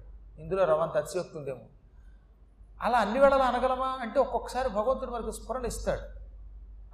ఇందులో 0.41 0.65
రవాణా 0.65 0.91
అతిశయోక్తి 0.95 1.37
ఉందేమో 1.37 1.59
అలా 2.81 2.97
అన్ని 2.97 3.19
వేళలా 3.19 3.45
అనగలమా? 3.45 3.97
అంటే 4.01 4.19
ఒక్కొక్కసారి 4.19 4.69
భగవంతుడు 4.69 5.11
మనకు 5.11 5.31
స్ఫురణ 5.31 5.65
ఇస్తాడు. 5.65 6.01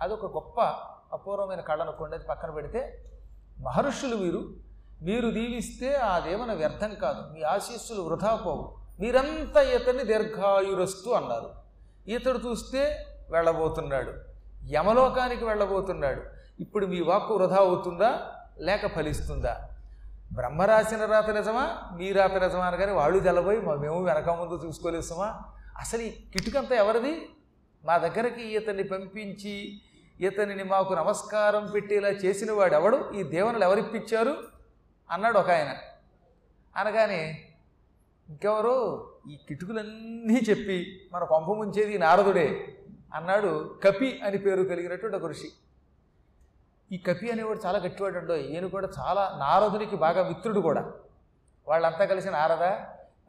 అదొక 0.01 0.25
గొప్ప 0.25 0.61
అపూర్వమైన 1.13 1.59
కళ 1.59 1.81
అనుకోండి 1.81 2.15
అది 2.15 2.25
పక్కన 2.25 2.49
పెడితే 2.49 3.05
మహర్షులు 3.59 4.15
వీరు 4.15 4.53
మీరు 5.01 5.31
దీవిస్తే 5.31 5.95
ఆ 5.95 6.19
దేవన 6.19 6.53
వ్యర్థం 6.53 6.95
కాదు 6.95 7.33
మీ 7.33 7.41
ఆశీస్సులు 7.41 8.01
వృధా 8.01 8.35
పోవు. 8.35 8.80
మీరంతా 9.01 9.61
ఇతన్ని 9.61 10.03
దీర్ఘాయురస్తు 10.03 11.09
అన్నారు. 11.09 11.49
ఇతడు 12.07 12.37
చూస్తే 12.37 13.05
వెళ్ళబోతున్నాడు. 13.29 14.13
యమలోకానికి 14.69 15.45
వెళ్ళబోతున్నాడు. 15.45 16.21
ఇప్పుడు 16.59 16.85
మీ 16.85 17.01
వాక్కు 17.01 17.33
వృధా 17.33 17.55
అవుతుందా? 17.55 18.31
లేక 18.59 18.87
ఫలిస్తుందా? 18.87 19.69
బ్రహ్మ 20.33 20.61
రాసిన 20.61 21.05
రాత 21.05 21.29
నిజమా? 21.29 21.77
మీ 21.97 22.11
రాత 22.11 22.33
నిజమా 22.33 22.65
అనగానే 22.65 22.91
వాళ్ళు 22.91 23.19
తెలబోయి 23.19 23.61
మేము 23.61 24.03
వెనక 24.03 24.29
ముందు 24.29 24.65
చూసుకోలేసమా? 24.65 25.41
అసలు 25.77 26.01
ఈ 26.01 26.09
కిటుకంతా 26.09 26.75
ఎవరిది? 26.75 27.29
మా 27.85 27.97
దగ్గరికి 27.97 28.43
ఇతన్ని 28.43 28.83
పంపించి 28.83 29.81
ఇతనిని 30.19 30.63
మాకు 30.63 30.93
నమస్కారం 30.93 31.65
పెట్టేలా 31.65 32.09
చేసిన 32.09 32.51
వాడు 32.51 32.75
ఎవడు 32.75 33.11
ఈ 33.15 33.23
దేవనలు 33.23 33.63
ఎవరిప్పించారు 33.63 34.37
అన్నాడు 35.11 35.39
ఒక 35.39 35.49
ఆయన. 35.49 35.75
అనగానే 36.77 37.47
ఇంకెవరు 38.31 38.75
ఈ 39.29 39.37
కిటుకులన్నీ 39.47 40.37
చెప్పి 40.49 40.77
మన 41.13 41.23
కొంప 41.23 41.45
ముంచేది 41.45 41.97
నారదుడే 41.97 42.77
అన్నాడు 43.13 43.79
కపి 43.83 44.19
అని 44.23 44.37
పేరు 44.37 44.63
కలిగినటువంటి 44.63 45.17
ఒక 45.17 45.25
ఋషి. 45.25 45.49
ఈ 46.91 46.97
కపి 46.97 47.31
అనేవాడు 47.31 47.59
చాలా 47.65 47.79
గట్టివాడు 47.79 48.17
అండో. 48.17 48.35
ఈయన 48.35 48.65
కూడా 48.65 48.87
చాలా 48.99 49.23
నారదునికి 49.39 49.95
బాగా 49.95 50.27
మిత్రుడు 50.27 50.59
కూడా. 50.59 50.91
వాళ్ళంతా 51.67 52.05
కలిసి 52.05 52.29
నారద 52.31 52.65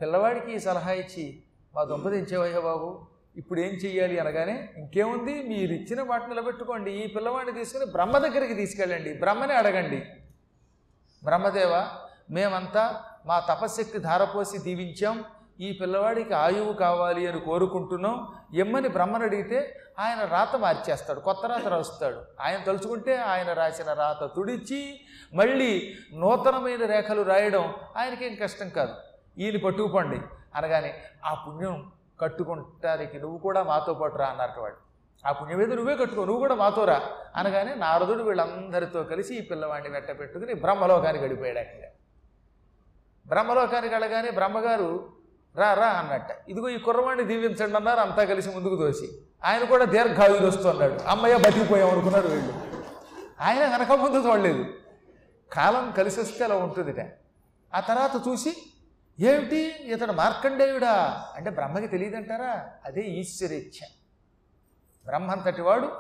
పిల్లవాడికి 0.01 0.53
ఈ 0.53 0.59
సలహా 0.59 0.93
ఇచ్చి 0.93 1.43
మా 1.75 1.85
దుంపదించేవయ్యా 1.85 2.61
బాబు 2.61 3.07
ఇప్పుడు 3.37 3.61
ఏం 3.61 3.75
చెయ్యాలి 3.75 4.19
అనగానే 4.19 4.69
ఇంకేముంది 4.77 5.35
మీరు 5.43 5.73
ఇచ్చిన 5.73 6.03
మాట 6.03 6.29
నిలబెట్టుకోండి 6.29 6.91
ఈ 6.91 7.07
పిల్లవాడిని 7.07 7.59
తీసుకుని 7.59 7.87
బ్రహ్మ 7.87 8.19
దగ్గరికి 8.19 8.55
తీసుకెళ్ళండి 8.55 9.15
బ్రహ్మని 9.15 9.53
అడగండి. 9.53 10.01
బ్రహ్మదేవ 11.25 11.89
మేమంతా 12.31 12.85
మా 13.27 13.41
తపశక్తి 13.41 13.99
ధారపోసి 13.99 14.59
దీవించాం. 14.59 15.25
ఈ 15.61 15.79
పిల్లవాడికి 15.81 16.35
ఆయువు 16.35 16.73
కావాలి 16.73 17.27
అని 17.27 17.41
కోరుకుంటున్నాం. 17.41 18.29
ఎమ్మని 18.55 18.89
బ్రహ్మను 18.89 19.25
అడిగితే 19.25 19.77
ఆయన 19.99 20.25
రాత 20.25 20.57
మార్చేస్తాడు 20.57 21.21
కొత్త 21.21 21.47
రాత 21.47 21.67
రాస్తాడు. 21.69 22.21
ఆయన 22.41 22.61
తలుచుకుంటే 22.67 23.17
ఆయన 23.17 23.53
రాసిన 23.53 23.93
రాత 23.93 24.25
తుడిచి 24.37 25.01
మళ్ళీ 25.35 25.95
నూతనమైన 26.15 26.87
రేఖలు 26.87 27.23
రాయడం 27.23 27.75
ఆయనకేం 27.97 28.35
కష్టం 28.43 28.69
కాదు. 28.69 28.95
ఈయన 29.39 29.57
పట్టుకుపండి 29.65 30.21
అనగానే 30.55 30.95
ఆ 31.25 31.35
పుణ్యం 31.35 31.93
కట్టుకుంటానికి 32.21 33.19
నువ్వు 33.19 33.39
కూడా 33.39 33.63
మాతో 33.63 33.95
పాటు 33.95 34.17
రా 34.17 34.27
అన్నట్టు 34.27 34.61
వాడు. 34.61 34.77
ఆ 35.29 35.33
పుణ్యం 35.33 35.63
ఏదో 35.63 35.75
నువ్వే 35.75 35.97
కట్టుకో 35.97 36.25
నువ్వు 36.25 36.39
కూడా 36.39 36.55
మాతో 36.55 36.85
రా 36.85 37.01
అనగానే 37.37 37.75
నారదుడు 37.75 38.23
వీళ్ళందరితో 38.23 39.03
కలిసి 39.05 39.39
ఈ 39.39 39.41
పిల్లవాడిని 39.41 39.89
వెంట 39.89 40.19
పెట్టుకుని 40.21 40.55
బ్రహ్మలోకానికి 40.55 41.25
గడిపోయాడు 41.25 41.59
అక్కడ. 41.59 41.85
బ్రహ్మలోకానికి 43.27 43.95
వెళ్ళగానే 43.95 44.31
బ్రహ్మగారు 44.31 45.09
రా 45.57 45.75
రా 45.75 45.87
అన్నట్ట. 45.87 46.31
ఇదిగో 46.49 46.69
ఈ 46.69 46.79
కుర్రవాణ్ణి 46.79 47.25
దీవించండి 47.25 47.77
అన్నారు 47.77 48.01
అంతా 48.01 48.25
కలిసి 48.25 48.51
ముందుకు 48.51 48.77
దోసి 48.77 49.09
ఆయన 49.45 49.65
కూడా 49.65 49.85
దీర్ఘాయులు 49.85 50.47
వస్తున్నాడు 50.47 50.93
అమ్మయ్య 50.93 51.37
బతికిపోయాం 51.37 51.91
అనుకున్నారు 51.91 52.29
వీళ్ళు. 52.29 52.53
ఆయన 53.41 53.61
వెనక 53.61 53.93
ముందు 53.93 54.29
చూడలేదు. 54.29 54.65
కాలం 55.53 55.91
కలిసి 55.91 56.21
వస్తే 56.21 56.45
అలా 56.45 56.57
ఉంటుందిట. 56.57 57.07
ఆ 57.75 57.81
తర్వాత 57.81 58.29
చూసి 58.29 58.57
ఏమిటి? 59.21 59.75
ఇతడు 59.81 60.13
మార్కండేయుడా? 60.13 61.25
అంటే 61.37 61.51
బ్రహ్మకి 61.51 61.87
తెలియదంటారా? 61.87 62.71
అదే 62.85 63.01
ఈశ్వరేచ్ఛ. 63.01 63.87
బ్రహ్మంతటి 65.07 65.63
వాడు 65.63 65.93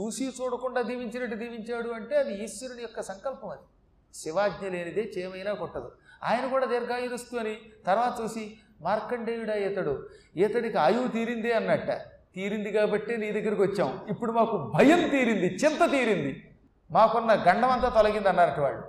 చూసి 0.00 0.32
చూడకుండా 0.40 0.82
దీవించినట్టు 0.82 1.36
దీవించాడు 1.36 1.88
అంటే 1.88 2.16
అది 2.16 2.44
ఈశ్వరుని 2.44 2.82
యొక్క 2.82 3.02
సంకల్పం 3.02 3.48
అది. 3.48 3.60
శివాజ్ఞ 4.14 4.68
లేనిదే 4.68 5.12
చేమైనా 5.18 5.52
కొట్టదు. 5.52 5.92
ఆయన 6.22 6.46
కూడా 6.46 6.66
దీర్ఘాయురస్తు 6.66 7.36
అని 7.36 7.56
తర్వాత 7.86 8.22
చూసి 8.22 8.58
మార్కండేయుడా 8.80 9.54
ఇతడు. 9.54 10.08
ఇతడికి 10.36 10.78
ఆయువు 10.78 11.08
తీరిందే 11.08 11.52
అన్నట్ట. 11.52 11.90
తీరింది 12.34 12.72
కాబట్టి 12.72 13.16
నీ 13.16 13.32
దగ్గరికి 13.32 13.62
వచ్చాం. 13.62 14.06
ఇప్పుడు 14.08 14.32
మాకు 14.32 14.72
భయం 14.74 15.08
తీరింది 15.08 15.46
చింత 15.46 15.90
తీరింది. 15.90 16.56
మాకున్న 16.90 17.44
గండమంతా 17.48 17.88
తొలగింది 17.88 18.28
అన్నారట 18.28 18.60
వాళ్ళు. 18.60 18.82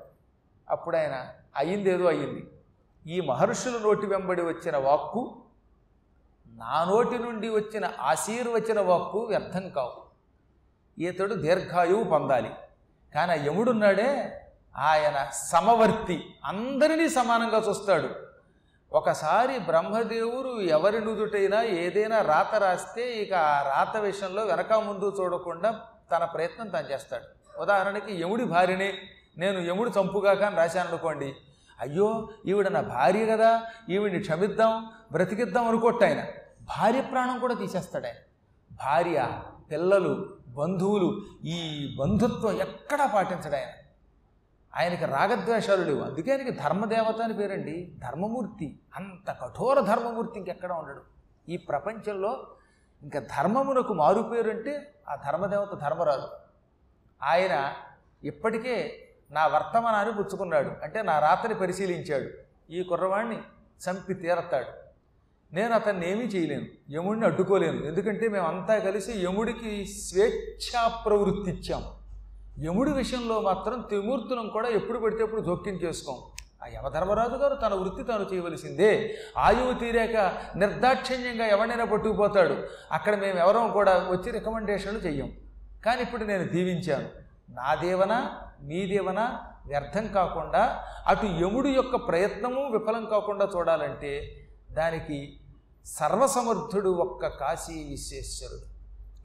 అప్పుడు 0.70 0.98
ఆయన 0.98 1.28
అయ్యిందేదో 1.58 2.06
అయ్యింది. 2.06 2.50
ఈ 3.08 3.22
మహర్షుల 3.22 3.80
నోటి 3.84 4.06
వెంబడి 4.06 4.42
వచ్చిన 4.42 4.78
వాక్కు 4.78 5.44
నా 6.48 6.84
నోటి 6.84 7.20
నుండి 7.20 7.50
వచ్చిన 7.50 7.92
ఆశీర్వచన 8.00 8.80
వాక్కు 8.80 9.20
వ్యర్థం 9.20 9.70
కావు. 9.70 10.04
ఈతడు 11.02 11.34
దీర్ఘాయువు 11.34 12.04
పొందాలి. 12.04 12.50
కానీ 13.16 13.32
ఆ 13.32 13.36
యముడున్నాడే 13.36 14.40
ఆయన 14.77 15.30
సమవర్తి 15.34 16.36
అందరినీ 16.46 17.10
సమానంగా 17.10 17.58
చూస్తాడు. 17.70 18.10
ఒకసారి 18.92 19.60
బ్రహ్మదేవుడు 19.60 20.62
ఎవరి 20.62 21.06
నుదుటైనా 21.06 21.62
ఏదైనా 21.62 22.22
రాత 22.22 22.56
రాస్తే 22.56 23.12
ఇక 23.12 23.34
ఆ 23.34 23.62
రాత 23.62 23.98
విషయంలో 23.98 24.44
వెనక 24.44 24.74
ముందు 24.74 25.18
చూడకుండా 25.20 25.80
తన 26.12 26.25
ప్రయత్నం 26.25 26.68
తను 26.68 26.92
చేస్తాడు. 26.92 27.60
ఉదాహరణకి 27.62 28.22
యముడి 28.22 28.44
భార్యనే 28.44 28.94
నేను 29.38 29.60
యముడు 29.60 29.89
చంపుగాక 29.89 30.42
అని 30.44 30.56
రాశాను 30.56 30.89
అనుకోండి 30.89 31.36
అయ్యో 31.80 32.30
ఈవిడ 32.46 32.68
నా 32.68 32.82
భార్య 32.82 33.25
కదా 33.25 33.63
ఈవిడిని 33.89 34.20
క్షమిద్దాం 34.20 34.86
బ్రతికిద్దాం 35.12 35.68
అనుకోట్టు 35.68 36.06
ఆయన. 36.06 36.24
భార్య 36.62 37.01
ప్రాణం 37.01 37.39
కూడా 37.39 37.53
తీసేస్తాడు 37.53 38.06
ఆయన. 38.06 38.15
భార్య 38.72 39.27
పిల్లలు 39.72 40.30
బంధువులు 40.48 41.22
ఈ 41.46 41.89
బంధుత్వం 42.00 42.62
ఎక్కడా 42.62 43.06
పాటించడాయన 43.06 43.68
ఆయనకి 44.75 45.06
రాగద్వేషాలు 45.06 45.84
లేవు. 45.84 46.01
అందుకే 46.01 46.32
ఆయనకి 46.32 46.51
ధర్మదేవత 46.51 47.22
అని 47.22 47.34
పేరండి. 47.34 47.94
ధర్మమూర్తి. 47.98 48.80
అంత 48.96 49.32
కఠోర 49.32 49.80
ధర్మమూర్తి 49.80 50.39
ఇంకెక్కడ 50.39 50.72
ఉండడు. 50.72 51.01
ఈ 51.50 51.58
ప్రపంచంలో 51.58 52.48
ఇంకా 53.03 53.20
ధర్మమునకు 53.20 53.94
మారు 53.94 54.20
అంటే 54.20 54.94
ఆ 55.10 55.15
ధర్మదేవత 55.15 55.82
ధర్మరాజు. 55.82 56.27
ఆయన 57.24 57.74
ఇప్పటికే 58.24 59.00
నా 59.32 59.48
వర్తమానాన్ని 59.48 60.13
పుచ్చుకున్నాడు. 60.13 60.72
అంటే 60.84 61.01
నా 61.01 61.20
రాతని 61.20 61.56
పరిశీలించాడు. 61.56 62.30
ఈ 62.72 62.84
కుర్రవాణ్ణి 62.84 63.38
చంపి 63.89 64.13
తీరతాడు 64.13 64.84
నేను 65.56 65.74
అతన్ని 65.74 66.12
ఏమీ 66.12 66.25
చేయలేను. 66.25 66.65
యముడిని 66.92 67.25
అడ్డుకోలేను. 67.25 67.86
ఎందుకంటే 67.86 68.27
మేమంతా 68.27 68.80
కలిసి 68.80 69.24
యముడికి 69.24 69.86
స్వేచ్ఛా 69.86 71.03
ప్రవృత్తి 71.06 71.51
ఇచ్చాము. 71.51 72.02
యముడి 72.60 72.91
విషయంలో 72.91 73.41
మాత్రం 73.41 73.81
త్రిమూర్తులను 73.81 74.50
కూడా 74.50 74.69
ఎప్పుడు 74.69 75.00
పడితే 75.00 75.24
అప్పుడు 75.24 75.41
జోక్యం 75.41 75.75
చేసుకోం. 75.75 76.15
ఆ 76.63 76.67
యమధర్మరాజు 76.67 77.36
గారు 77.36 77.55
తన 77.55 77.74
వృత్తి 77.74 78.03
తాను 78.03 78.33
చేయవలసిందే. 78.33 79.17
ఆయువు 79.38 79.74
తీరాక 79.74 80.33
నిర్దాక్షిణ్యంగా 80.55 81.45
ఎవరైనా 81.45 81.86
పట్టుకుపోతాడు. 81.86 82.67
అక్కడ 82.91 83.15
మేము 83.15 83.38
ఎవరం 83.38 83.72
కూడా 83.72 84.07
వచ్చి 84.12 84.31
రికమెండేషన్లు 84.31 85.00
చెయ్యం. 85.00 85.31
కానీ 85.86 86.01
ఇప్పుడు 86.01 86.24
నేను 86.24 86.48
దీవించాను. 86.48 87.10
నా 87.50 87.75
దేవన 87.75 88.31
మీ 88.62 88.88
దేవన 88.88 89.39
వ్యర్థం 89.65 90.07
కాకుండా 90.07 90.83
అటు 91.07 91.25
యముడి 91.25 91.69
యొక్క 91.69 91.95
ప్రయత్నము 91.95 92.72
విఫలం 92.72 93.05
కాకుండా 93.05 93.50
చూడాలంటే 93.57 94.45
దానికి 94.72 95.39
సర్వసమర్థుడు 95.86 96.89
ఒక్క 96.89 97.27
కాశీ 97.27 97.74
విశ్వేశ్వరుడు 97.74 98.74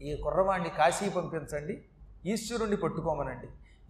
ఈ 0.02 0.16
కుర్రవాణ్ణి 0.22 0.68
కాశీ 0.68 1.08
పంపించండి. 1.08 1.84
ఈశ్వరుణ్ణి 2.26 2.76
పట్టుకోమనండి. 2.76 3.46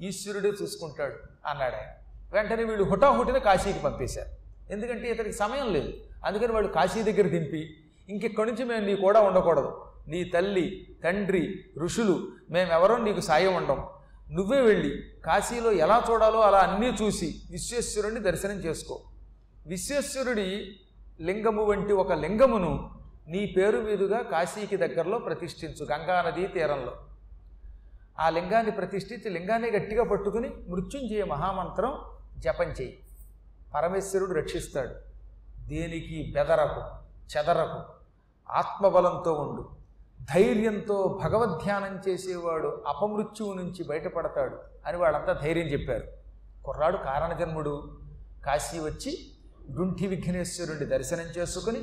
ఈశ్వరుడే 0.07 0.49
చూసుకుంటాడు 0.63 1.15
అన్నాడు 1.47 1.75
ఆయన. 1.75 1.91
వెంటనే 2.33 2.65
వీళ్ళు 2.65 2.85
హుటాహుటిన 2.85 3.39
కాశీకి 3.39 3.79
పంపేశారు. 3.79 4.39
ఎందుకంటే 4.73 5.11
ఇతనికి 5.11 5.35
సమయం 5.35 5.73
లేదు. 5.73 5.93
అందుకని 6.25 6.53
వాళ్ళు 6.53 6.73
కాశీ 6.73 7.03
దగ్గర 7.03 7.29
దింపి 7.29 7.85
ఇంకెక్కడి 8.09 8.51
నుంచి 8.51 8.65
మేము 8.65 8.87
నీ 8.87 8.97
కూడా 8.97 9.21
ఉండకూడదు. 9.21 9.85
నీ 10.09 10.25
తల్లి 10.25 10.97
తండ్రి 11.05 11.65
ఋషులు 11.79 12.29
మేమెవరో 12.51 12.97
నీకు 12.97 13.21
సాయం 13.21 13.55
ఉండం. 13.55 13.87
నువ్వే 14.31 14.61
వెళ్ళి 14.61 15.03
కాశీలో 15.25 15.73
ఎలా 15.73 16.05
చూడాలో 16.11 16.41
అలా 16.41 16.59
అన్నీ 16.59 16.97
చూసి 17.03 17.43
విశ్వేశ్వరుణ్ణి 17.51 18.21
దర్శనం 18.21 18.57
చేసుకో. 18.59 19.03
విశ్వేశ్వరుడి 19.67 20.77
లింగము 21.21 21.65
వంటి 21.65 21.93
ఒక 21.93 22.13
లింగమును 22.13 22.91
నీ 23.29 23.47
పేరు 23.47 23.79
మీదుగా 23.79 24.23
కాశీకి 24.23 24.77
దగ్గరలో 24.77 25.19
ప్రతిష్ఠించు. 25.19 25.85
గంగానదీ 25.85 26.47
తీరంలో. 26.47 26.97
ఆ 28.19 28.29
లింగాన్ని 28.29 28.73
ప్రతిష్ఠించి 28.73 29.31
లింగాన్ని 29.31 29.71
గట్టిగా 29.71 30.05
పట్టుకుని 30.05 30.51
మృత్యుంజయ 30.69 31.25
మహామంత్రం 31.25 31.99
జపం 32.39 32.67
చేయి. 32.67 32.99
పరమేశ్వరుడు 33.75 34.33
రక్షిస్తాడు. 34.33 34.95
దేనికి? 35.69 36.33
బెదరకు 36.35 36.83
చెదరకు. 37.37 37.81
ఆత్మబలంతో 38.53 39.33
ఉండు. 39.33 39.69
ధైర్యంతో 40.35 41.21
భగవద్ధ్యానం 41.25 42.03
చేసేవాడు 42.09 42.85
అపమృత్యువు 42.87 43.55
నుంచి 43.55 43.85
బయటపడతాడు 43.85 44.59
అని 44.87 44.97
వాళ్ళంతా 44.97 45.33
ధైర్యం 45.33 45.67
చెప్పారు. 45.67 46.05
కుర్రాడు 46.65 46.97
కారణజన్ముడు. 46.97 47.99
కాశీ 48.47 48.79
వచ్చి 48.79 49.31
గుంఠి 49.73 50.07
విఘ్నేశ్వరుడి 50.07 50.85
దర్శనం 50.85 51.25
చేసుకుని 51.25 51.81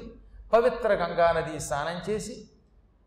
పవిత్ర 0.53 0.93
గంగానది 0.93 1.59
స్నానం 1.59 2.11
చేసి 2.11 2.49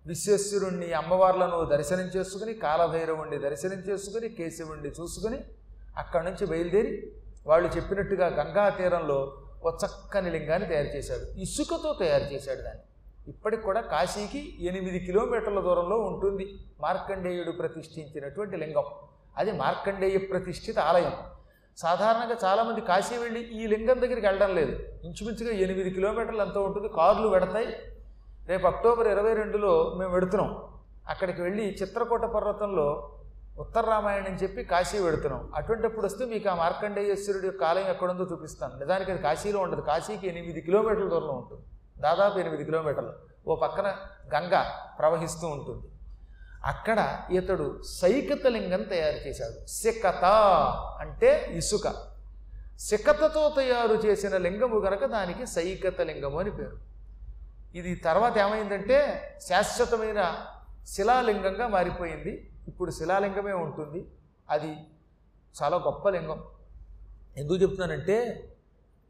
విశ్వేశ్వరుణ్ణి 0.09 0.93
అమ్మవార్లను 0.93 1.65
దర్శనం 1.65 2.05
చేసుకుని 2.05 2.55
కాలభైరవుణ్ణి 2.55 3.39
దర్శనం 3.39 3.79
చేసుకుని 3.79 4.29
కేశవుణ్ణి 4.29 4.89
చూసుకుని 4.89 5.39
అక్కడి 5.99 6.25
నుంచి 6.25 6.47
బయలుదేరి 6.47 7.13
వాళ్ళు 7.47 7.69
చెప్పినట్టుగా 7.69 8.27
గంగా 8.27 8.69
తీరంలో 8.69 9.37
ఒక 9.63 9.79
చక్కని 9.85 10.31
లింగాన్ని 10.31 10.69
తయారు 10.69 10.87
చేశాడు. 10.87 11.41
ఇసుకతో 11.41 11.97
తయారు 12.01 12.35
చేశాడు 12.35 12.61
దాన్ని. 12.61 12.83
ఇప్పటికి 13.29 13.63
కూడా 13.63 13.81
కాశీకి 13.81 14.67
ఎనిమిది 14.67 14.99
కిలోమీటర్ల 14.99 15.61
దూరంలో 15.61 15.99
ఉంటుంది. 15.99 16.59
మార్కండేయుడు 16.81 17.51
ప్రతిష్ఠించినటువంటి 17.51 18.57
లింగం. 18.57 18.85
అది 19.37 19.53
మార్కండేయ 19.53 20.19
ప్రతిష్ఠిత 20.19 20.79
ఆలయం. 20.79 21.13
సాధారణంగా 21.77 22.37
చాలామంది 22.45 22.81
కాశీ 22.81 23.17
వెళ్ళి 23.17 23.41
ఈ 23.41 23.67
లింగం 23.67 24.01
దగ్గరికి 24.01 24.27
వెళ్ళడం 24.27 24.55
లేదు. 24.55 24.83
ఇంచుమించుగా 25.05 25.53
ఎనిమిది 25.59 25.91
కిలోమీటర్లు 25.91 26.43
ఎంతో 26.43 26.63
ఉంటుంది. 26.63 26.89
కార్లు 26.89 27.29
పెడతాయి 27.29 27.79
రేపు 28.49 28.67
అక్టోబర్ 28.67 29.09
ఇరవై 29.09 29.35
రెండులో 29.35 29.95
మేము 29.99 30.13
వెడుతున్నాం. 30.13 30.65
అక్కడికి 31.09 31.43
వెళ్ళి 31.43 31.77
చిత్రకూట 31.83 32.21
పర్వతంలో 32.21 33.15
ఉత్తర 33.59 33.87
రామాయణం 33.87 34.35
చెప్పి 34.35 34.65
కాశీ 34.65 34.99
వెడుతున్నాం. 34.99 35.53
అటువంటిప్పుడు 35.55 36.07
వస్తే 36.07 36.25
మీకు 36.25 36.49
ఆ 36.49 36.55
మార్కండేయేశ్వరుడి 36.55 37.47
యొక్క 37.47 37.65
ఆలయం 37.65 37.87
ఎక్కడుందో 37.87 38.25
చూపిస్తాను. 38.33 38.79
నిజానికి 38.79 39.13
అది 39.13 39.23
కాశీలో 39.23 39.61
ఉండదు. 39.61 39.81
కాశీకి 39.81 40.29
ఎనిమిది 40.29 40.61
కిలోమీటర్ల 40.61 41.09
దూరంలో 41.09 41.33
ఉంటుంది. 41.33 41.63
దాదాపు 42.03 42.39
ఎనిమిది 42.39 42.65
కిలోమీటర్లు. 42.65 43.13
ఓ 43.47 43.57
పక్కన 43.57 43.95
గంగ 44.35 44.65
ప్రవహిస్తూ 44.99 45.47
ఉంటుంది. 45.47 45.89
అక్కడ 46.65 47.21
ఇతడు 47.31 47.83
సైకత 47.83 48.47
లింగం 48.47 48.83
తయారు 48.83 49.29
చేశాడు. 49.29 49.67
సికత 49.67 50.25
అంటే 51.01 51.49
ఇసుక. 51.51 51.95
సికతతో 52.79 53.53
తయారు 53.57 53.95
చేసిన 53.95 54.37
లింగము 54.37 54.79
గనక 54.79 55.05
దానికి 55.05 55.47
సైకతలింగము 55.47 56.41
అని 56.41 56.51
పేరు. 56.51 56.88
ఇది 57.75 57.95
తర్వాత 57.95 58.39
ఏమైందంటే 58.39 59.23
శాశ్వతమైన 59.49 60.47
శిలాలింగంగా 60.87 61.67
మారిపోయింది. 61.67 62.51
ఇప్పుడు 62.69 62.91
శిలాలింగమే 62.91 63.53
ఉంటుంది. 63.53 64.07
అది 64.51 64.77
చాలా 65.63 65.77
గొప్ప 65.77 66.09
లింగం. 66.09 66.45
ఎందుకు 67.37 67.57
చెప్తున్నానంటే 67.57 68.49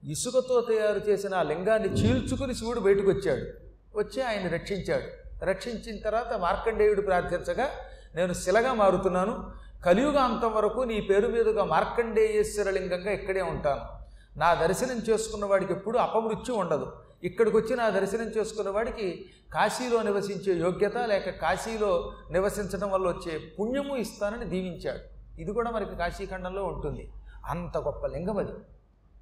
ఇసుకతో 0.05 0.61
తయారు 0.61 0.99
చేసిన 0.99 1.35
ఆ 1.35 1.43
లింగాన్ని 1.43 1.89
చీల్చుకుని 1.89 2.55
శివుడు 2.55 2.81
బయటకు 2.81 3.11
వచ్చాడు 3.11 3.69
వచ్చి 3.99 4.23
ఆయన 4.23 4.49
రక్షించాడు. 4.49 5.29
రక్షించిన 5.45 6.03
తర్వాత 6.05 6.33
మార్కండేయుడు 6.33 7.01
ప్రార్థించగా 7.01 7.69
నేను 8.15 8.33
శిలగా 8.33 8.75
మారుతున్నాను. 8.75 9.53
కలియుగాంతం 9.87 10.55
వరకు 10.55 10.81
నీ 10.81 11.01
పేరు 11.01 11.29
మీదుగా 11.29 11.65
మార్కండేయేశ్వర 11.65 12.71
లింగంగా 12.71 13.11
ఇక్కడే 13.11 13.43
ఉంటాను. 13.43 13.99
నా 14.39 14.55
దర్శనం 14.55 14.97
చేసుకున్న 15.11 15.45
వాడికి 15.45 15.73
ఎప్పుడు 15.73 15.99
అపమృత్యు 15.99 16.55
ఉండదు. 16.55 16.93
ఇక్కడికి 17.23 17.57
వచ్చి 17.57 17.77
నా 17.77 17.89
దర్శనం 17.89 18.29
చేసుకున్న 18.37 18.71
వాడికి 18.71 19.07
కాశీలో 19.55 20.03
నివసించే 20.03 20.53
యోగ్యత 20.55 20.99
లేక 20.99 21.31
కాశీలో 21.31 22.13
నివసించడం 22.31 22.91
వల్ల 22.91 23.07
వచ్చే 23.09 23.39
పుణ్యము 23.59 23.97
ఇస్తానని 23.97 24.45
దీవించాడు. 24.45 25.03
ఇది 25.41 25.53
కూడా 25.53 25.71
మనకి 25.71 25.97
కాశీఖండంలో 25.97 26.65
ఉంటుంది. 26.65 27.13
అంత 27.51 27.77
గొప్ప 27.79 28.07
లింగం 28.07 28.39
అది. 28.39 28.55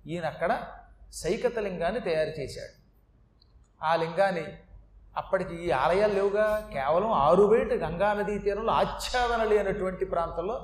ఈయన 0.06 0.24
అక్కడ 0.24 0.52
సైకత 1.12 1.58
లింగాన్ని 1.58 2.00
తయారు 2.00 2.32
చేశాడు. 2.40 2.74
ఆ 3.82 3.96
లింగాన్ని 3.96 4.46
అప్పటికి 5.16 5.54
ఈ 5.64 5.70
ఆలయాలు 5.70 6.14
లేవుగా. 6.14 6.46
కేవలం 6.72 7.10
ఆరు 7.26 7.44
బయట 7.46 7.72
గంగానదీ 7.72 8.38
తీరంలో 8.38 8.72
ఆచ్ఛాదన 8.72 9.42
లేనటువంటి 9.42 10.04
ప్రాంతంలో 10.04 10.56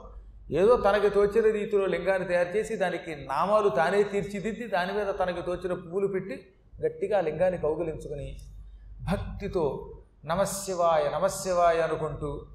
ఏదో 0.50 0.76
తనకి 0.76 1.08
తోచిన 1.08 1.46
రీతిలో 1.52 1.86
లింగాన్ని 1.86 2.26
తయారు 2.28 2.50
చేసి 2.56 2.76
దానికి 2.76 3.12
నామాలు 3.26 3.68
తానే 3.68 4.02
తీర్చిదిద్ది 4.02 4.66
దాని 4.66 4.92
మీద 4.92 5.10
తనకి 5.20 5.42
తోచిన 5.42 5.72
పువ్వులు 5.72 6.06
పెట్టి 6.06 6.36
గట్టిగా 6.86 7.20
లింగాన్ని 7.20 7.60
కౌగులించుకుని 7.60 8.38
భక్తితో 9.02 9.92
నమశివాయ 10.24 11.10
నమశివాయ 11.14 11.80
అనుకుంటూ 11.80 12.46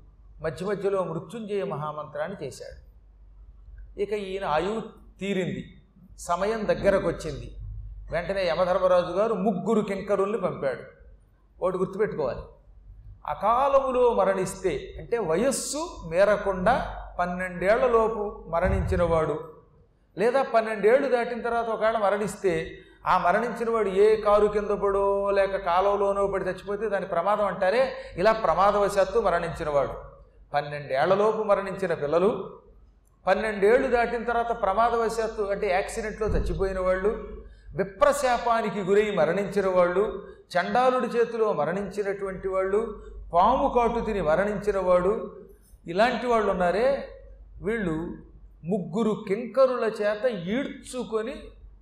మధ్య 0.42 0.66
మధ్యలో 0.66 1.04
మృత్యుంజయ 1.04 1.64
మహామంత్రాన్ని 1.64 2.48
చేశాడు. 2.48 2.88
ఇక 4.00 4.14
ఈయన 4.14 4.46
ఆయువు 4.46 4.82
తీరింది. 5.20 5.74
సమయం 6.20 6.68
దగ్గరకు 6.68 7.08
వచ్చింది 7.08 7.56
వెంటనే 8.12 8.48
యమధర్మరాజు 8.48 9.06
గారు 9.06 9.34
ముగ్గురు 9.34 9.82
కింకరుల్ని 9.82 10.42
పంపాడు. 10.42 10.84
ఒకటి 11.64 11.78
గుర్తుపెట్టుకోవాలి. 11.78 12.40
అకాలములో 13.28 14.14
మరణిస్తే 14.14 14.94
అంటే 14.98 15.18
వయస్సు 15.18 15.90
మేరకుండా 16.10 17.04
పన్నెండేళ్ళలోపు 17.20 18.46
మరణించినవాడు 18.48 19.54
లేదా 20.18 20.42
పన్నెండేళ్ళు 20.44 21.10
దాటిన 21.10 21.42
తర్వాత 21.42 21.66
ఒకవేళ 21.66 21.98
మరణిస్తే 21.98 22.80
ఆ 23.08 23.18
మరణించిన 23.18 23.70
వాడు 23.70 23.90
ఏ 23.90 24.16
కారు 24.16 24.48
కింద 24.48 24.70
పడో 24.70 25.32
లేక 25.32 25.56
కాలువలోనో 25.56 26.28
పడి 26.28 26.46
చచ్చిపోతే 26.46 26.90
దాని 26.90 27.06
ప్రమాదం 27.06 27.46
అంటారే? 27.46 27.92
ఇలా 28.16 28.32
ప్రమాదవశాత్తు 28.32 29.20
మరణించినవాడు 29.20 29.94
పన్నెండేళ్ళలోపు 30.54 31.44
మరణించిన 31.44 31.94
పిల్లలు. 31.94 32.60
పన్నెండేళ్ళు 33.28 33.88
దాటిన 33.88 34.24
తర్వాత 34.24 34.62
ప్రమాదవశాత్తు 34.62 35.42
అంటే 35.44 35.72
యాక్సిడెంట్లో 35.72 36.28
చచ్చిపోయిన 36.28 36.80
వాళ్ళు. 36.80 37.28
విప్రశాపానికి 37.78 38.82
గురై 38.82 39.12
మరణించిన 39.12 39.68
వాళ్ళు. 39.68 40.28
చండాలుడి 40.58 41.08
చేతిలో 41.08 41.54
మరణించినటువంటి 41.54 42.48
వాళ్ళు. 42.48 43.04
పాము 43.34 43.74
కాటు 43.76 44.00
తిని 44.00 44.22
మరణించిన 44.22 44.80
వాడు. 44.80 45.36
ఇలాంటి 45.88 46.28
వాళ్ళు 46.28 46.52
ఉన్నారే? 46.52 47.08
వీళ్ళు 47.62 47.92
ముగ్గురు 48.64 49.24
కింకరుల 49.28 49.92
చేత 50.02 50.26
ఈడ్చుకొని 50.26 51.36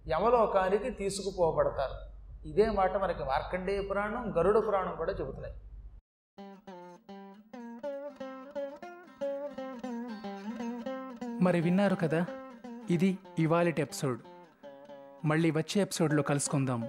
యమలోకానికి 0.07 0.89
తీసుకుపోబడతారు. 0.89 2.15
ఇదే 2.47 2.69
మాట 2.69 2.97
మనకి 2.97 3.23
మార్కండేయ 3.23 3.81
పురాణం 3.81 4.33
గరుడ 4.37 4.67
పురాణం 4.67 4.95
కూడా 4.95 5.11
చెబుతున్నాయి. 5.11 5.55
మరి 11.41 11.61
విన్నారు 11.61 11.95
కదా 11.95 12.25
ఇది 12.89 13.17
ఇవాళటి 13.39 13.81
ఎపిసోడ్. 13.81 14.19
మళ్ళీ 15.25 15.51
వచ్చే 15.51 15.81
ఎపిసోడ్లో 15.81 16.23
కలుసుకుందాం. 16.23 16.87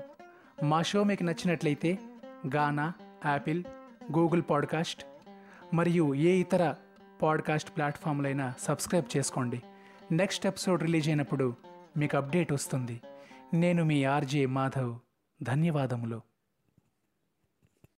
మా 0.63 0.83
షో 0.83 1.05
మీకు 1.05 1.23
నచ్చినట్లయితే 1.23 1.99
గానా 2.55 2.93
యాపిల్ 3.27 3.65
గూగుల్ 4.19 4.43
పాడ్కాస్ట్ 4.51 5.07
మరియు 5.75 6.15
ఏ 6.15 6.31
ఇతర 6.31 6.75
పాడ్కాస్ట్ 7.23 7.77
ప్లాట్ఫామ్లైనా 7.77 8.55
సబ్స్క్రైబ్ 8.59 9.17
చేసుకోండి. 9.17 9.63
నెక్స్ట్ 10.13 10.47
ఎపిసోడ్ 10.47 10.83
రిలీజ్ 10.83 11.09
అయినప్పుడు 11.09 11.66
మీకు 11.97 12.17
అప్డేట్ 12.17 12.53
వస్తుంది. 12.53 13.01
నేను 13.55 13.85
మీ 13.85 14.05
ఆర్జే 14.05 14.47
మాధవ్. 14.47 14.99
ధన్యవాదములు. 15.43 16.36